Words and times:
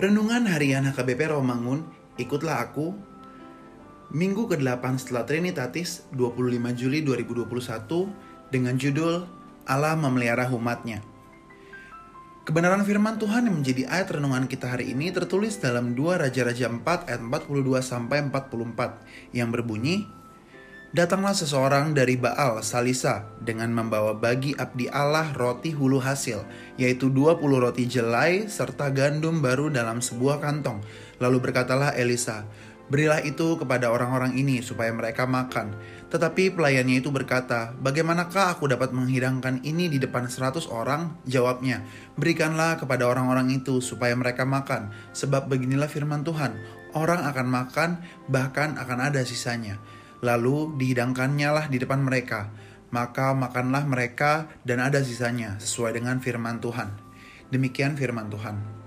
Renungan 0.00 0.48
Harian 0.48 0.88
HKBP 0.88 1.28
Romangun, 1.28 1.84
ikutlah 2.16 2.64
aku. 2.64 2.96
Minggu 4.16 4.48
ke-8 4.48 4.96
setelah 4.96 5.28
Trinitatis, 5.28 6.08
25 6.16 6.72
Juli 6.72 7.04
2021, 7.04 8.08
dengan 8.48 8.80
judul 8.80 9.28
Allah 9.68 10.00
memelihara 10.00 10.48
umatnya. 10.56 11.04
Kebenaran 12.48 12.80
firman 12.80 13.20
Tuhan 13.20 13.44
yang 13.44 13.60
menjadi 13.60 13.92
ayat 13.92 14.16
renungan 14.16 14.48
kita 14.48 14.72
hari 14.72 14.88
ini 14.88 15.12
tertulis 15.12 15.60
dalam 15.60 15.92
2 15.92 16.16
Raja-Raja 16.16 16.72
4 16.72 16.80
ayat 16.80 17.20
42 17.20 17.84
sampai 17.84 18.24
44 18.24 19.36
yang 19.36 19.52
berbunyi, 19.52 20.08
Datanglah 20.90 21.38
seseorang 21.38 21.94
dari 21.94 22.18
Baal 22.18 22.66
Salisa 22.66 23.22
dengan 23.38 23.70
membawa 23.70 24.10
bagi 24.10 24.58
abdi 24.58 24.90
Allah 24.90 25.30
roti 25.38 25.70
hulu 25.70 26.02
hasil, 26.02 26.42
yaitu 26.82 27.06
20 27.14 27.38
roti 27.62 27.86
jelai 27.86 28.50
serta 28.50 28.90
gandum 28.90 29.38
baru 29.38 29.70
dalam 29.70 30.02
sebuah 30.02 30.42
kantong. 30.42 30.82
Lalu 31.22 31.38
berkatalah 31.38 31.94
Elisa, 31.94 32.42
Berilah 32.90 33.22
itu 33.22 33.54
kepada 33.54 33.86
orang-orang 33.86 34.34
ini 34.34 34.66
supaya 34.66 34.90
mereka 34.90 35.22
makan. 35.30 35.78
Tetapi 36.10 36.58
pelayannya 36.58 36.98
itu 36.98 37.14
berkata, 37.14 37.70
Bagaimanakah 37.78 38.58
aku 38.58 38.66
dapat 38.66 38.90
menghidangkan 38.90 39.62
ini 39.62 39.86
di 39.86 40.02
depan 40.02 40.26
seratus 40.26 40.66
orang? 40.66 41.14
Jawabnya, 41.22 41.86
Berikanlah 42.18 42.82
kepada 42.82 43.06
orang-orang 43.06 43.54
itu 43.54 43.78
supaya 43.78 44.18
mereka 44.18 44.42
makan. 44.42 44.90
Sebab 45.14 45.46
beginilah 45.46 45.86
firman 45.86 46.26
Tuhan, 46.26 46.58
orang 46.98 47.30
akan 47.30 47.46
makan, 47.46 47.90
bahkan 48.26 48.74
akan 48.74 48.98
ada 49.06 49.22
sisanya. 49.22 49.78
Lalu 50.20 50.76
dihidangkannya 50.76 51.48
lah 51.48 51.66
di 51.72 51.80
depan 51.80 52.04
mereka. 52.04 52.52
Maka 52.90 53.32
makanlah 53.32 53.86
mereka 53.86 54.50
dan 54.66 54.82
ada 54.82 55.00
sisanya 55.00 55.56
sesuai 55.62 55.96
dengan 55.96 56.20
firman 56.20 56.60
Tuhan. 56.60 56.92
Demikian 57.48 57.96
firman 57.96 58.28
Tuhan. 58.28 58.80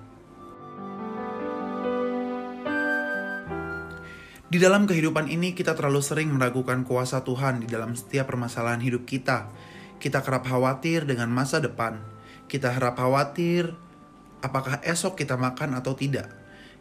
Di 4.54 4.62
dalam 4.62 4.86
kehidupan 4.86 5.34
ini 5.34 5.58
kita 5.58 5.74
terlalu 5.74 6.06
sering 6.06 6.30
meragukan 6.30 6.86
kuasa 6.86 7.26
Tuhan 7.26 7.66
di 7.66 7.68
dalam 7.74 7.98
setiap 7.98 8.30
permasalahan 8.30 8.86
hidup 8.86 9.02
kita. 9.10 9.50
Kita 9.98 10.22
kerap 10.22 10.46
khawatir 10.46 11.10
dengan 11.10 11.34
masa 11.34 11.58
depan. 11.58 11.98
Kita 12.46 12.70
harap 12.70 13.02
khawatir 13.02 13.74
apakah 14.46 14.78
esok 14.86 15.18
kita 15.18 15.42
makan 15.42 15.74
atau 15.74 15.98
tidak. 15.98 16.30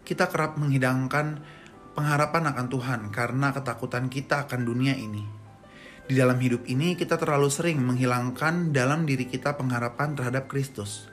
Kita 0.05 0.29
kerap 0.29 0.61
menghidangkan 0.61 1.41
pengharapan 1.93 2.49
akan 2.53 2.67
Tuhan 2.73 3.01
karena 3.13 3.53
ketakutan 3.53 4.09
kita 4.09 4.49
akan 4.49 4.65
dunia 4.65 4.97
ini. 4.97 5.25
Di 6.03 6.19
dalam 6.19 6.37
hidup 6.43 6.67
ini, 6.67 6.99
kita 6.99 7.15
terlalu 7.15 7.47
sering 7.47 7.79
menghilangkan 7.79 8.75
dalam 8.75 9.07
diri 9.07 9.25
kita 9.31 9.55
pengharapan 9.55 10.19
terhadap 10.19 10.51
Kristus. 10.51 11.07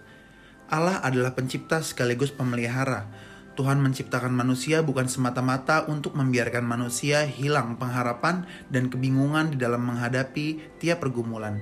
Allah 0.65 0.97
adalah 1.05 1.37
pencipta 1.37 1.85
sekaligus 1.85 2.33
pemelihara. 2.33 3.05
Tuhan 3.53 3.83
menciptakan 3.83 4.31
manusia 4.31 4.79
bukan 4.81 5.11
semata-mata 5.11 5.83
untuk 5.91 6.15
membiarkan 6.15 6.63
manusia 6.63 7.27
hilang 7.27 7.75
pengharapan 7.75 8.47
dan 8.71 8.87
kebingungan 8.87 9.51
di 9.53 9.57
dalam 9.59 9.83
menghadapi 9.83 10.79
tiap 10.79 11.03
pergumulan. 11.03 11.59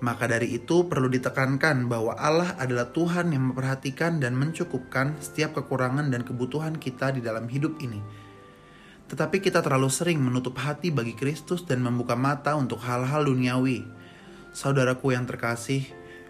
Maka 0.00 0.28
dari 0.28 0.56
itu 0.56 0.88
perlu 0.88 1.08
ditekankan 1.08 1.88
bahwa 1.88 2.16
Allah 2.16 2.56
adalah 2.60 2.92
Tuhan 2.92 3.32
yang 3.32 3.52
memperhatikan 3.52 4.20
dan 4.20 4.36
mencukupkan 4.36 5.16
setiap 5.20 5.56
kekurangan 5.56 6.08
dan 6.08 6.24
kebutuhan 6.24 6.76
kita 6.76 7.12
di 7.12 7.20
dalam 7.20 7.48
hidup 7.48 7.76
ini 7.80 8.29
tetapi 9.10 9.42
kita 9.42 9.58
terlalu 9.58 9.90
sering 9.90 10.22
menutup 10.22 10.54
hati 10.62 10.94
bagi 10.94 11.18
Kristus 11.18 11.66
dan 11.66 11.82
membuka 11.82 12.14
mata 12.14 12.54
untuk 12.54 12.78
hal-hal 12.86 13.26
duniawi. 13.26 13.82
Saudaraku 14.54 15.10
yang 15.10 15.26
terkasih, 15.26 15.82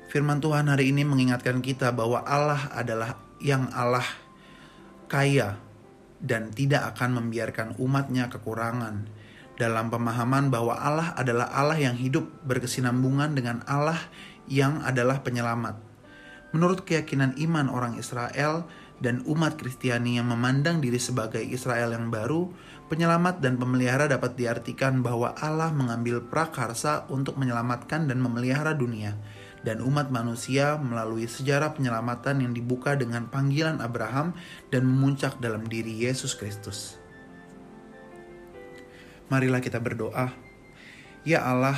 firman 0.08 0.40
Tuhan 0.40 0.72
hari 0.72 0.88
ini 0.88 1.04
mengingatkan 1.04 1.60
kita 1.60 1.92
bahwa 1.92 2.24
Allah 2.24 2.72
adalah 2.72 3.20
yang 3.36 3.68
Allah 3.76 4.08
kaya 5.12 5.60
dan 6.24 6.48
tidak 6.56 6.96
akan 6.96 7.20
membiarkan 7.20 7.76
umatnya 7.76 8.32
kekurangan. 8.32 9.12
Dalam 9.60 9.92
pemahaman 9.92 10.48
bahwa 10.48 10.72
Allah 10.72 11.12
adalah 11.20 11.52
Allah 11.52 11.76
yang 11.76 12.00
hidup 12.00 12.32
berkesinambungan 12.48 13.36
dengan 13.36 13.60
Allah 13.68 14.00
yang 14.48 14.80
adalah 14.88 15.20
penyelamat. 15.20 15.76
Menurut 16.56 16.88
keyakinan 16.88 17.36
iman 17.36 17.68
orang 17.68 18.00
Israel, 18.00 18.64
dan 19.00 19.24
umat 19.24 19.56
Kristiani 19.56 20.20
yang 20.20 20.28
memandang 20.28 20.78
diri 20.84 21.00
sebagai 21.00 21.40
Israel 21.40 21.96
yang 21.96 22.12
baru, 22.12 22.52
penyelamat 22.92 23.40
dan 23.40 23.56
pemelihara 23.56 24.06
dapat 24.06 24.36
diartikan 24.36 25.00
bahwa 25.00 25.32
Allah 25.40 25.72
mengambil 25.72 26.20
prakarsa 26.20 27.08
untuk 27.08 27.40
menyelamatkan 27.40 28.06
dan 28.06 28.20
memelihara 28.20 28.76
dunia, 28.76 29.16
dan 29.64 29.80
umat 29.80 30.12
manusia 30.12 30.76
melalui 30.76 31.24
sejarah 31.24 31.72
penyelamatan 31.72 32.44
yang 32.44 32.52
dibuka 32.52 32.96
dengan 32.96 33.28
panggilan 33.28 33.80
Abraham 33.80 34.36
dan 34.68 34.84
memuncak 34.84 35.40
dalam 35.40 35.64
diri 35.64 35.96
Yesus 36.04 36.36
Kristus. 36.36 37.00
Marilah 39.32 39.62
kita 39.62 39.78
berdoa. 39.78 40.34
Ya 41.22 41.44
Allah, 41.44 41.76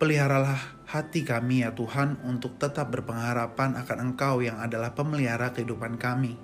peliharalah 0.00 0.80
hati 0.88 1.22
kami 1.22 1.60
ya 1.60 1.76
Tuhan 1.76 2.24
untuk 2.24 2.56
tetap 2.56 2.88
berpengharapan 2.88 3.76
akan 3.76 3.98
Engkau 4.10 4.40
yang 4.40 4.56
adalah 4.56 4.96
pemelihara 4.96 5.52
kehidupan 5.52 6.00
kami. 6.00 6.40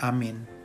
Amin. 0.00 0.59